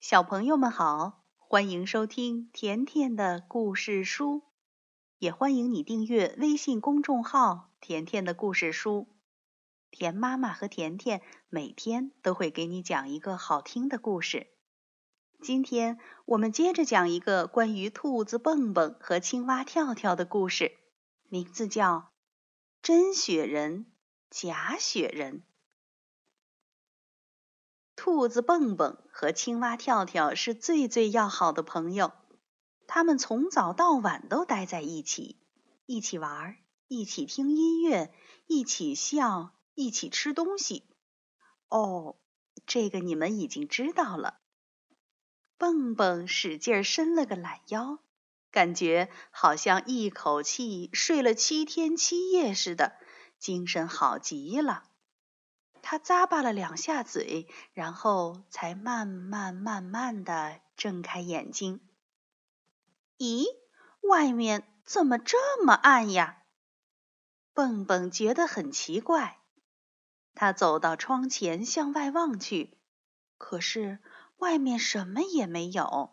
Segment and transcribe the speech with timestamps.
[0.00, 4.44] 小朋友们好，欢迎收听甜甜的故事书，
[5.18, 9.08] 也欢迎你订阅微信公众号“甜甜的故事书”。
[9.90, 14.46] 甜妈妈和甜甜每天都会给你讲一个好听的故事。
[15.42, 20.78] 今天我们接着讲一个关于兔子蹦蹦和青蛙跳跳的故事，
[21.28, 21.96] 名字叫
[22.82, 23.86] 《真雪人，
[24.30, 25.40] 假雪人》。
[27.98, 32.12] 兔子蹦蹦和青蛙跳跳是最最要好的朋友，
[32.86, 35.36] 他们从早到晚都待在一起，
[35.84, 36.56] 一起玩，
[36.86, 38.14] 一起听音乐，
[38.46, 40.84] 一起笑，一起吃东西。
[41.68, 42.14] 哦，
[42.66, 44.38] 这个你们已经知道了。
[45.56, 47.98] 蹦蹦使劲伸了个懒腰，
[48.52, 52.92] 感觉好像一口气睡了七天七夜似的，
[53.40, 54.84] 精神好极了。
[55.82, 61.80] 他咂巴了两下嘴，然后才慢慢慢慢的睁开眼睛。
[63.16, 63.46] 咦，
[64.00, 66.42] 外面怎么这么暗呀？
[67.52, 69.38] 蹦蹦觉得很奇怪。
[70.34, 72.78] 他走到窗前，向外望去，
[73.38, 73.98] 可是
[74.36, 76.10] 外面什么也没有，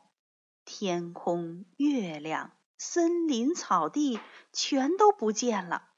[0.66, 4.20] 天空、月亮、森林、草地
[4.52, 5.90] 全都不见了。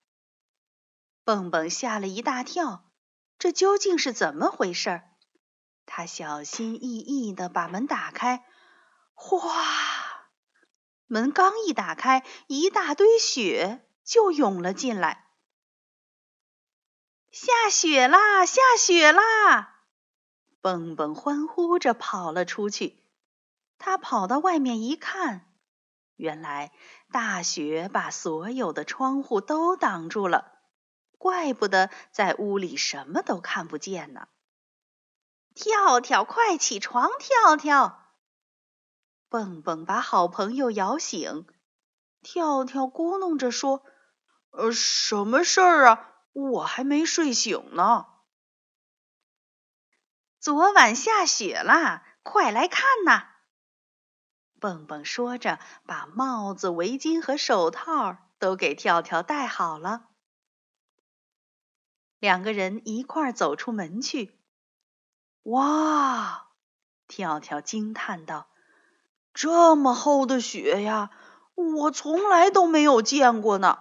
[1.23, 2.86] 蹦蹦吓了一大跳。
[3.39, 5.01] 这究竟是怎么回事？
[5.85, 8.45] 他小心翼翼地把门打开，
[9.13, 9.39] 哗！
[11.05, 15.27] 门刚一打开，一大堆雪就涌了进来。
[17.31, 18.45] 下雪啦！
[18.45, 19.83] 下雪啦！
[20.59, 23.03] 蹦蹦欢呼着跑了出去。
[23.77, 25.53] 他跑到外面一看，
[26.15, 26.73] 原来
[27.11, 30.56] 大雪把所有的窗户都挡住了。
[31.17, 34.27] 怪不得在屋里什么都看不见呢。
[35.55, 37.09] 跳跳，快起床！
[37.19, 38.13] 跳跳，
[39.29, 41.47] 蹦蹦把好朋友摇醒。
[42.21, 43.83] 跳跳咕哝着说
[44.51, 46.13] ：“呃，什么事儿啊？
[46.33, 48.05] 我还没睡醒呢。”
[50.39, 53.27] 昨晚下雪啦，快来看呐！
[54.59, 60.06] 蹦蹦说着，把帽子、围巾和手套都给跳跳戴好了。
[62.19, 64.37] 两个人一块儿走出门去。
[65.43, 66.47] 哇！
[67.07, 68.49] 跳跳惊叹道
[69.33, 71.09] ：“这么厚的雪呀，
[71.55, 73.79] 我从来都没有见过呢！”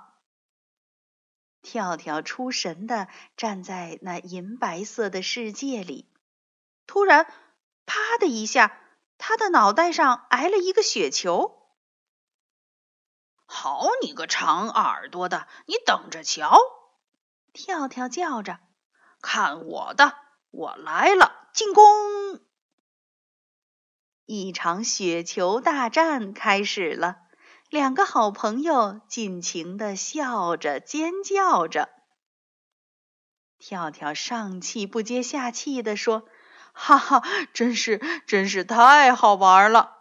[1.62, 6.08] 跳跳出神的站在那银白色的世界里，
[6.86, 7.26] 突然，
[7.84, 8.78] 啪的一下，
[9.18, 11.72] 他的脑袋上挨了一个雪球。
[13.47, 16.60] 好你个长耳朵的，你等着瞧！
[17.56, 18.61] 跳跳叫着
[19.21, 20.15] ：“看我的，
[20.50, 21.49] 我来了！
[21.53, 22.41] 进攻！”
[24.27, 27.16] 一场雪球大战开始了，
[27.71, 31.89] 两个好朋友尽情的笑着、尖叫着。
[33.59, 36.28] 跳跳上气不接下气的说
[36.75, 37.22] ：“哈哈，
[37.55, 39.97] 真是真是太好玩了！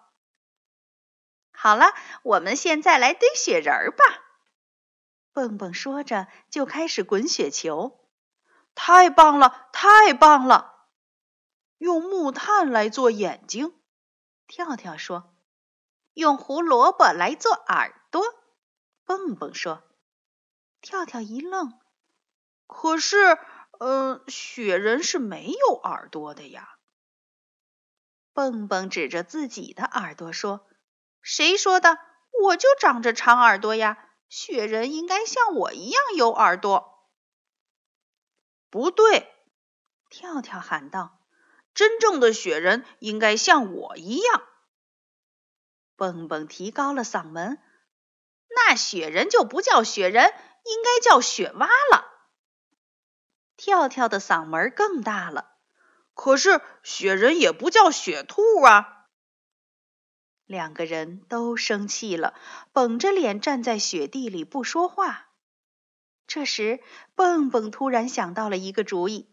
[1.53, 4.23] 好了，我们现在来堆雪人吧。”
[5.35, 7.99] 蹦蹦说着，就开始滚雪球。
[8.73, 10.87] 太棒了，太棒了！
[11.77, 13.77] 用木炭来做眼睛，
[14.47, 15.35] 跳跳说。
[16.13, 18.23] 用胡萝卜来做耳朵，
[19.03, 19.83] 蹦蹦说。
[20.79, 21.77] 跳跳一愣，
[22.65, 23.37] 可是，
[23.77, 26.77] 呃，雪人是没有耳朵的呀。
[28.31, 30.65] 蹦蹦指着自己的耳朵说
[31.21, 31.99] ：“谁说的？
[32.41, 33.97] 我就长着长耳朵呀！”
[34.35, 37.07] 雪人应该像我一样有耳朵。
[38.69, 39.33] 不对，
[40.09, 41.25] 跳跳喊道
[41.73, 44.43] ：“真正的雪人应该像我一样。”
[45.95, 47.57] 蹦蹦提高了嗓门
[48.53, 50.33] ：“那雪人就不叫雪人，
[50.65, 52.05] 应该叫雪蛙了。”
[53.55, 55.55] 跳跳的嗓门更大了
[56.13, 58.91] ：“可是雪人也不叫雪兔啊！”
[60.45, 62.35] 两个人都生气了，
[62.71, 65.29] 绷着脸站在雪地里不说话。
[66.27, 66.81] 这时，
[67.15, 69.29] 蹦蹦突然想到了一个主意：“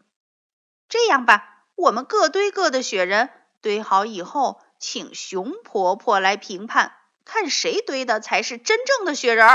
[0.89, 3.29] 这样吧，我们各堆各的雪人，
[3.61, 6.93] 堆好以后，请熊婆婆来评判，
[7.25, 9.47] 看谁堆的才是真正的雪人。”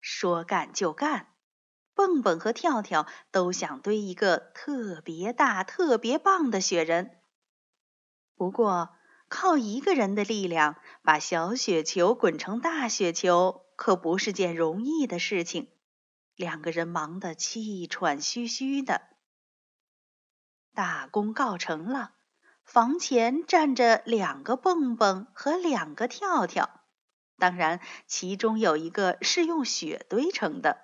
[0.00, 1.34] 说干就干，
[1.94, 7.20] 蹦蹦和跳跳都想堆一个特别大、特别棒的雪人。
[8.34, 8.94] 不过，
[9.28, 15.68] 靠一个人的力量把小雪球滚成大雪球，可不是件容易的事情。
[16.34, 19.02] 两个人忙得气喘吁吁的。
[20.72, 22.12] 大功告成了，
[22.64, 26.80] 房前站着两个蹦蹦和两个跳跳，
[27.36, 30.78] 当然，其中有一个是用雪堆成的。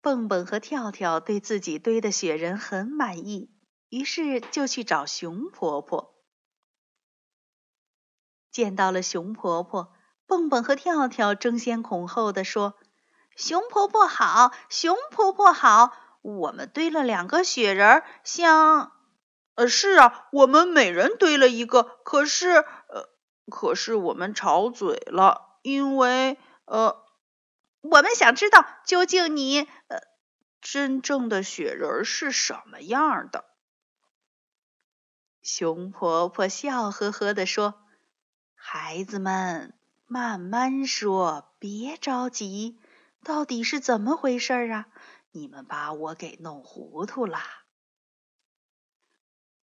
[0.00, 3.50] 蹦蹦和跳跳对自己堆的雪人很满意，
[3.90, 6.19] 于是就去找熊婆婆。
[8.50, 9.92] 见到了熊婆婆，
[10.26, 12.74] 蹦蹦和跳跳争先恐后的说
[13.36, 15.92] ：“熊婆婆好，熊婆婆好！
[16.22, 18.92] 我们堆了两个雪人，像……
[19.54, 21.82] 呃，是啊，我们每人堆了一个。
[22.04, 23.08] 可是，呃，
[23.50, 26.36] 可是我们吵嘴了，因为……
[26.64, 27.04] 呃，
[27.82, 29.60] 我们想知道究竟你……
[29.60, 30.00] 呃，
[30.60, 33.44] 真正的雪人是什么样的？”
[35.42, 37.79] 熊婆婆笑呵呵的说。
[38.62, 39.72] 孩子们，
[40.06, 42.78] 慢慢说，别着急。
[43.24, 44.86] 到底是怎么回事啊？
[45.32, 47.64] 你们把我给弄糊涂啦！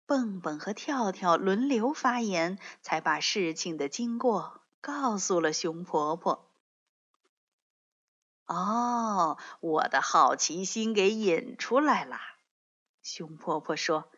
[0.04, 6.46] 蹦蹦和跳跳轮流发言，才把事情的经过告诉了熊婆婆。
[8.44, 12.18] 哦，我的好奇心给引出来了。
[13.02, 14.12] 熊婆婆说。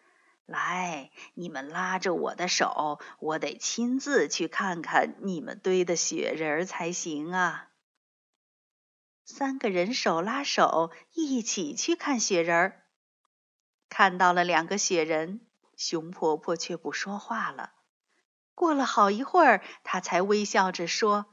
[0.46, 7.70] 来，你们拉着我的手，我得亲自去看看你们堆的雪人儿才行啊！
[9.24, 12.82] 三个人手拉手，一起去看雪人儿。
[13.88, 15.40] 看到了两个雪人，
[15.76, 17.72] 熊婆婆却不说话了。
[18.54, 21.24] 过了好一会儿，她才微笑着说：“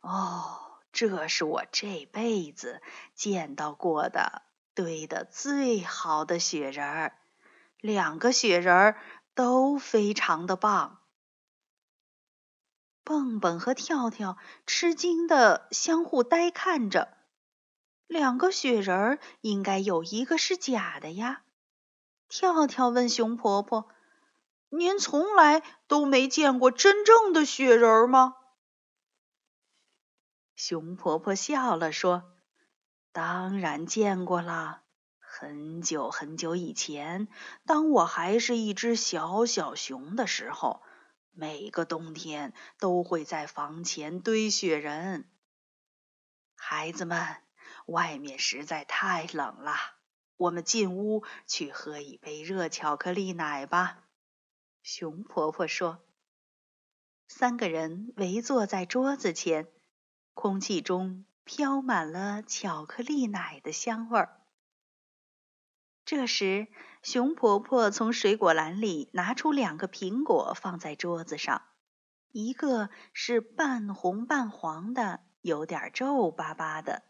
[0.00, 2.80] 哦，这是我这辈子
[3.14, 4.40] 见到过的
[4.74, 7.18] 堆的最好的雪人儿。”
[7.80, 9.00] 两个雪人儿
[9.34, 11.02] 都非常的棒。
[13.04, 17.16] 蹦蹦和跳跳吃惊的相互呆看着，
[18.06, 21.42] 两个雪人儿应该有一个是假的呀。
[22.28, 23.88] 跳跳问熊婆婆
[24.70, 28.34] ：“您从来都没见过真正的雪人吗？”
[30.56, 32.32] 熊婆婆笑了说
[33.12, 34.82] ：“当然见过了。”
[35.38, 37.28] 很久很久以前，
[37.66, 40.82] 当我还是一只小小熊的时候，
[41.30, 45.30] 每个冬天都会在房前堆雪人。
[46.54, 47.36] 孩子们，
[47.84, 49.74] 外面实在太冷了，
[50.38, 54.04] 我们进屋去喝一杯热巧克力奶吧。”
[54.82, 56.02] 熊婆婆说。
[57.28, 59.68] 三个人围坐在桌子前，
[60.32, 64.35] 空气中飘满了巧克力奶的香味儿。
[66.06, 66.68] 这时，
[67.02, 71.62] 熊婆婆从水果篮里拿出两个苹果，放在桌子上。
[72.30, 77.02] 一个是半红半黄的，有点皱巴巴的；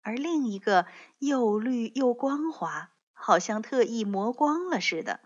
[0.00, 0.86] 而另一个
[1.18, 5.20] 又绿又光滑，好像特意磨光了似的。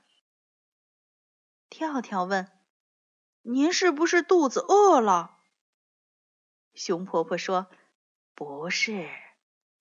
[1.70, 2.50] 跳跳问
[3.43, 5.38] ：“您是不是肚子饿了？”
[6.75, 7.69] 熊婆婆说
[8.35, 9.09] ：“不是，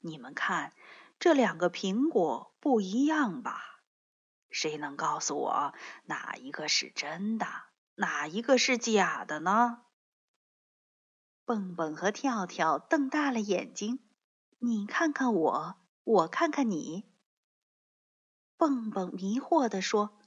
[0.02, 0.72] 你们看。”
[1.20, 3.62] 这两个苹果不一样吧？
[4.50, 5.74] 谁能告诉我
[6.04, 7.48] 哪一个是真的，
[7.96, 9.82] 哪一个是假的呢？
[11.44, 14.00] 蹦蹦和跳跳瞪大了眼睛，
[14.60, 17.12] 你看看我，我看看你。
[18.58, 20.18] 蹦蹦迷惑地说：“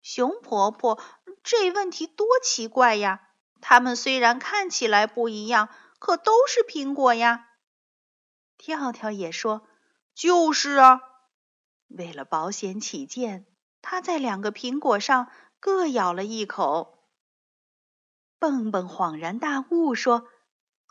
[0.00, 1.02] 熊婆婆，
[1.42, 3.28] 这问题多奇怪呀！
[3.60, 7.50] 它们虽然看起来不一样，可都是苹果呀。”
[8.56, 9.68] 跳跳也说。
[10.14, 11.00] 就是啊，
[11.88, 13.46] 为了保险起见，
[13.80, 16.98] 他在两个苹果上各咬了一口。
[18.38, 20.26] 蹦蹦恍然大悟，说：“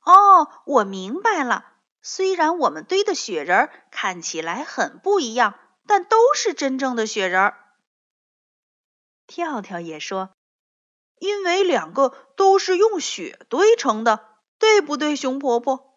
[0.06, 1.66] 哦，我明白了。
[2.01, 7.54] 虽然我们堆的雪人看起来很不一样，但都是真正的雪人。”
[9.28, 10.32] 跳跳也说
[11.20, 15.90] ：“因为两个都是用雪堆成的，对不对，熊婆婆？”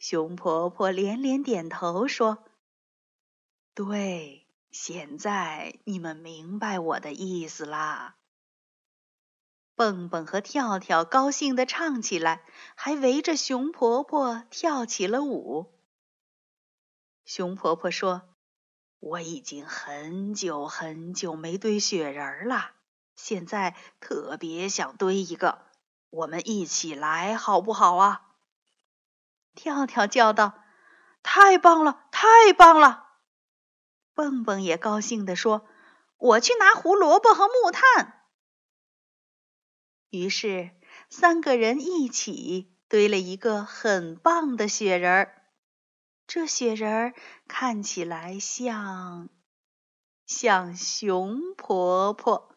[0.00, 2.42] 熊婆婆连连点头说
[3.74, 8.16] ：“对，现在你们明白我的意思啦。”
[9.76, 12.42] 蹦蹦和跳跳高兴地唱起来，
[12.74, 15.78] 还围着熊婆婆跳起了舞。
[17.26, 18.22] 熊婆婆说
[19.00, 22.70] ：“我已经很久很久没堆雪人了，
[23.16, 25.66] 现在特别想堆一个，
[26.08, 28.28] 我们一起来好不好啊？”
[29.60, 30.54] 跳跳叫道
[31.22, 33.18] ：“太棒了，太棒了！”
[34.14, 35.68] 蹦蹦也高兴地说
[36.16, 38.24] ：“我去拿胡萝卜和木炭。”
[40.08, 40.70] 于是
[41.10, 45.44] 三个人一起堆了一个很棒的雪人儿。
[46.26, 47.14] 这雪人儿
[47.46, 49.28] 看起来像……
[50.24, 52.56] 像熊婆婆。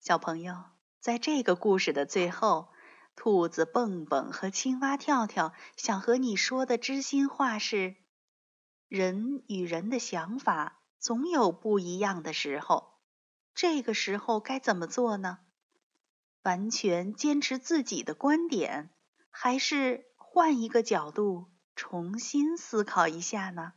[0.00, 0.64] 小朋友，
[0.98, 2.73] 在这个故事的最后，
[3.16, 7.96] 兔子蹦蹦和青蛙跳跳想和你说的知心话是：
[8.88, 12.98] 人与人的想法总有不一样的时候，
[13.54, 15.38] 这个时候该怎么做呢？
[16.42, 18.90] 完全坚持自己的观点，
[19.30, 23.72] 还是换一个角度重新思考一下呢？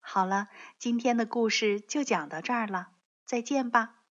[0.00, 0.48] 好了，
[0.78, 2.88] 今天的故事就讲到这儿了，
[3.24, 3.97] 再见吧。